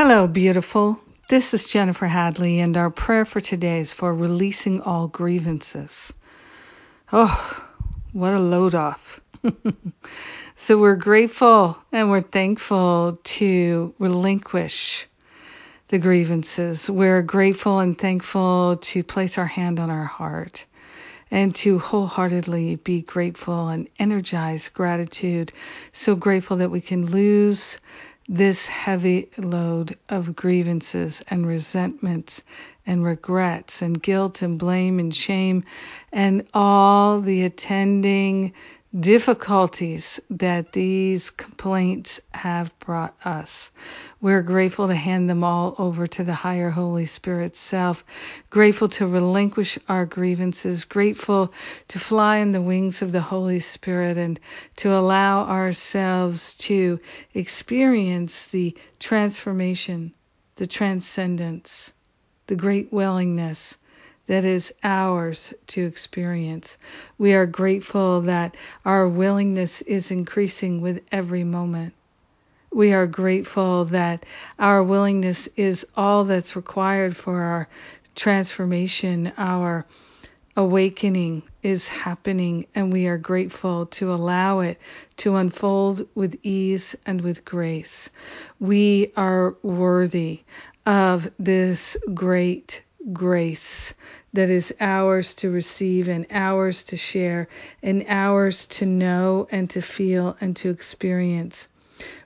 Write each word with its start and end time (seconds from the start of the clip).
Hello, 0.00 0.28
beautiful. 0.28 1.00
This 1.28 1.54
is 1.54 1.68
Jennifer 1.68 2.06
Hadley, 2.06 2.60
and 2.60 2.76
our 2.76 2.88
prayer 2.88 3.24
for 3.24 3.40
today 3.40 3.80
is 3.80 3.92
for 3.92 4.14
releasing 4.14 4.80
all 4.80 5.08
grievances. 5.08 6.12
Oh, 7.12 7.66
what 8.12 8.32
a 8.32 8.38
load 8.38 8.76
off. 8.76 9.18
so 10.56 10.78
we're 10.78 10.94
grateful 10.94 11.76
and 11.90 12.10
we're 12.10 12.20
thankful 12.20 13.18
to 13.24 13.92
relinquish 13.98 15.08
the 15.88 15.98
grievances. 15.98 16.88
We're 16.88 17.22
grateful 17.22 17.80
and 17.80 17.98
thankful 17.98 18.76
to 18.76 19.02
place 19.02 19.36
our 19.36 19.46
hand 19.46 19.80
on 19.80 19.90
our 19.90 20.04
heart 20.04 20.64
and 21.32 21.52
to 21.56 21.80
wholeheartedly 21.80 22.76
be 22.76 23.02
grateful 23.02 23.66
and 23.66 23.88
energize 23.98 24.68
gratitude. 24.68 25.52
So 25.92 26.14
grateful 26.14 26.58
that 26.58 26.70
we 26.70 26.80
can 26.80 27.04
lose 27.04 27.78
this 28.28 28.66
heavy 28.66 29.28
load 29.38 29.96
of 30.10 30.36
grievances 30.36 31.22
and 31.28 31.46
resentments 31.46 32.42
and 32.86 33.02
regrets 33.04 33.80
and 33.80 34.02
guilt 34.02 34.42
and 34.42 34.58
blame 34.58 34.98
and 34.98 35.14
shame 35.14 35.64
and 36.12 36.46
all 36.52 37.20
the 37.20 37.42
attending 37.44 38.52
difficulties 39.00 40.18
that 40.30 40.72
these 40.72 41.30
complaints 41.30 42.20
have 42.32 42.76
brought 42.80 43.14
us. 43.24 43.70
We're 44.20 44.42
grateful 44.42 44.88
to 44.88 44.94
hand 44.94 45.30
them 45.30 45.44
all 45.44 45.74
over 45.78 46.06
to 46.06 46.24
the 46.24 46.34
higher 46.34 46.70
Holy 46.70 47.06
Spirit 47.06 47.56
self, 47.56 48.04
grateful 48.50 48.88
to 48.88 49.06
relinquish 49.06 49.78
our 49.88 50.06
grievances, 50.06 50.84
grateful 50.84 51.52
to 51.88 51.98
fly 51.98 52.38
in 52.38 52.52
the 52.52 52.62
wings 52.62 53.02
of 53.02 53.12
the 53.12 53.20
Holy 53.20 53.60
Spirit 53.60 54.16
and 54.18 54.40
to 54.76 54.92
allow 54.92 55.44
ourselves 55.44 56.54
to 56.54 56.98
experience 57.34 58.46
the 58.46 58.76
transformation, 58.98 60.12
the 60.56 60.66
transcendence, 60.66 61.92
the 62.46 62.56
great 62.56 62.92
willingness 62.92 63.76
that 64.28 64.44
is 64.44 64.72
ours 64.84 65.52
to 65.66 65.84
experience. 65.84 66.78
We 67.18 67.32
are 67.32 67.46
grateful 67.46 68.20
that 68.22 68.56
our 68.84 69.08
willingness 69.08 69.82
is 69.82 70.10
increasing 70.10 70.80
with 70.80 71.02
every 71.10 71.44
moment. 71.44 71.94
We 72.70 72.92
are 72.92 73.06
grateful 73.06 73.86
that 73.86 74.24
our 74.58 74.82
willingness 74.82 75.48
is 75.56 75.86
all 75.96 76.24
that's 76.24 76.54
required 76.56 77.16
for 77.16 77.40
our 77.40 77.68
transformation, 78.14 79.32
our 79.38 79.86
awakening 80.56 81.42
is 81.62 81.88
happening, 81.88 82.66
and 82.74 82.92
we 82.92 83.06
are 83.06 83.16
grateful 83.16 83.86
to 83.86 84.12
allow 84.12 84.60
it 84.60 84.78
to 85.16 85.36
unfold 85.36 86.06
with 86.14 86.36
ease 86.42 86.94
and 87.06 87.20
with 87.22 87.44
grace. 87.44 88.10
We 88.60 89.12
are 89.16 89.54
worthy 89.62 90.42
of 90.84 91.30
this 91.38 91.96
great 92.12 92.82
grace 93.12 93.94
that 94.32 94.50
is 94.50 94.74
ours 94.80 95.34
to 95.34 95.50
receive 95.50 96.08
and 96.08 96.26
ours 96.30 96.84
to 96.84 96.96
share 96.96 97.48
and 97.82 98.04
ours 98.08 98.66
to 98.66 98.86
know 98.86 99.48
and 99.50 99.70
to 99.70 99.80
feel 99.80 100.36
and 100.40 100.56
to 100.56 100.70
experience. 100.70 101.66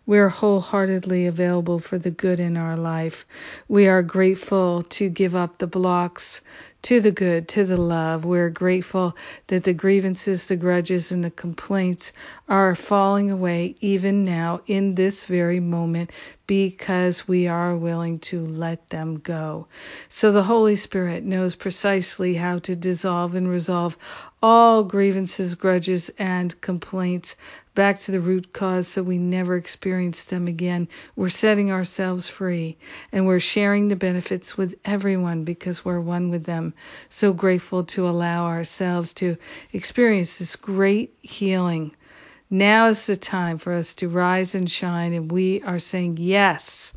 We're 0.05 0.29
wholeheartedly 0.29 1.27
available 1.27 1.79
for 1.79 1.97
the 1.97 2.11
good 2.11 2.41
in 2.41 2.57
our 2.57 2.77
life. 2.77 3.25
We 3.69 3.87
are 3.87 4.03
grateful 4.03 4.83
to 4.83 5.09
give 5.09 5.37
up 5.37 5.59
the 5.59 5.69
blocks 5.69 6.41
to 6.83 7.01
the 7.01 7.13
good, 7.13 7.49
to 7.49 7.65
the 7.65 7.77
love. 7.77 8.25
We're 8.25 8.51
grateful 8.51 9.17
that 9.47 9.65
the 9.65 9.73
grievances, 9.73 10.47
the 10.47 10.57
grudges, 10.57 11.13
and 11.13 11.23
the 11.23 11.31
complaints 11.31 12.13
are 12.49 12.75
falling 12.75 13.31
away 13.31 13.77
even 13.81 14.25
now 14.25 14.61
in 14.67 14.95
this 14.95 15.25
very 15.25 15.61
moment 15.61 16.11
because 16.47 17.27
we 17.27 17.47
are 17.47 17.77
willing 17.77 18.19
to 18.19 18.45
let 18.45 18.91
them 18.91 19.19
go. 19.21 19.69
So 20.09 20.33
the 20.33 20.43
Holy 20.43 20.77
Spirit 20.77 21.25
knows 21.25 21.55
precisely 21.55 22.35
how 22.35 22.59
to 22.59 22.77
dissolve 22.77 23.35
and 23.35 23.49
resolve 23.49 23.97
all 24.43 24.83
grievances, 24.83 25.55
grudges, 25.55 26.11
and 26.19 26.61
complaints 26.61 27.37
back 27.75 28.01
to 28.01 28.13
the 28.13 28.21
root 28.21 28.53
cause 28.53 28.87
so 28.89 29.03
we 29.03 29.17
never 29.17 29.57
experience 29.57 30.25
them 30.25 30.47
again. 30.47 30.89
We're 31.17 31.29
setting 31.29 31.71
ourselves 31.71 32.29
free 32.29 32.77
and 33.13 33.27
we're 33.27 33.41
sharing 33.41 33.89
the 33.89 33.97
benefits 33.97 34.57
with 34.57 34.75
everyone 34.85 35.45
because 35.45 35.85
we're 35.85 36.01
one 36.01 36.31
with 36.31 36.45
them. 36.45 36.72
So 37.09 37.33
grateful 37.33 37.85
to 37.85 38.09
allow 38.09 38.47
ourselves 38.47 39.13
to 39.15 39.37
experience 39.73 40.39
this 40.39 40.57
great 40.57 41.15
healing. 41.21 41.95
Now 42.51 42.89
is 42.89 43.07
the 43.07 43.17
time 43.17 43.59
for 43.59 43.73
us 43.73 43.95
to 43.95 44.09
rise 44.09 44.55
and 44.55 44.71
shine, 44.71 45.13
and 45.15 45.31
we 45.31 45.63
are 45.63 45.79
saying 45.79 46.19
yes 46.19 46.93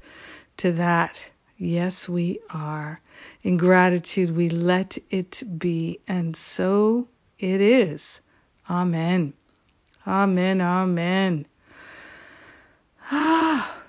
to 0.57 0.73
that. 0.73 1.23
Yes, 1.57 2.09
we 2.09 2.39
are. 2.49 2.99
In 3.43 3.57
gratitude, 3.57 4.35
we 4.35 4.49
let 4.49 4.97
it 5.09 5.41
be, 5.57 5.99
and 6.07 6.35
so 6.35 7.07
it 7.39 7.61
is. 7.61 8.19
Amen. 8.69 9.33
Amen. 10.05 10.61
Amen. 10.61 11.45
Ah. 13.09 13.81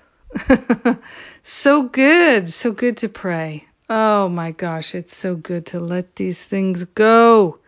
so 1.43 1.83
good. 1.83 2.49
So 2.49 2.71
good 2.71 2.97
to 2.97 3.09
pray. 3.09 3.66
Oh 3.89 4.27
my 4.27 4.51
gosh, 4.51 4.95
it's 4.95 5.15
so 5.15 5.35
good 5.35 5.67
to 5.67 5.79
let 5.79 6.15
these 6.15 6.43
things 6.43 6.83
go. 6.83 7.59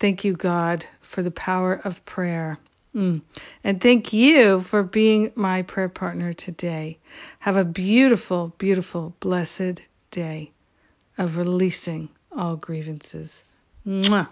Thank 0.00 0.24
you, 0.24 0.32
God, 0.34 0.84
for 1.00 1.22
the 1.22 1.30
power 1.30 1.80
of 1.84 2.04
prayer. 2.04 2.58
Mm. 2.94 3.22
And 3.62 3.80
thank 3.80 4.12
you 4.12 4.62
for 4.62 4.82
being 4.82 5.32
my 5.36 5.62
prayer 5.62 5.88
partner 5.88 6.32
today. 6.32 6.98
Have 7.38 7.56
a 7.56 7.64
beautiful, 7.64 8.52
beautiful, 8.58 9.14
blessed 9.20 9.80
day 10.10 10.50
of 11.18 11.36
releasing 11.36 12.08
all 12.32 12.56
grievances. 12.56 13.44
Mwah. 13.86 14.28